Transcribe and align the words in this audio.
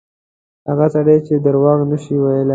هغه 0.69 0.87
سړی 0.95 1.17
چې 1.27 1.33
دروغ 1.45 1.79
نه 1.91 1.97
شي 2.03 2.15
ویلای. 2.21 2.49